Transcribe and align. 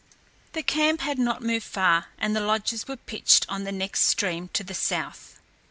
The 0.53 0.63
camp 0.63 1.01
had 1.01 1.19
not 1.19 1.43
moved 1.43 1.63
far, 1.67 2.07
and 2.17 2.35
the 2.35 2.39
lodges 2.41 2.87
were 2.87 2.95
pitched 2.95 3.45
on 3.47 3.65
the 3.65 3.71
next 3.71 3.99
stream 4.05 4.49
to 4.53 4.63
the 4.63 4.73
south. 4.73 5.39